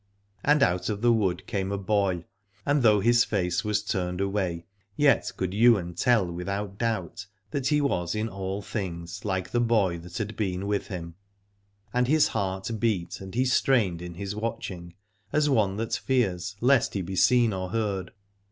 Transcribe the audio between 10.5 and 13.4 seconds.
with him: and his heart beat and